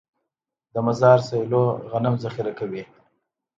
[0.73, 2.83] د مزار سیلو غنم ذخیره کوي.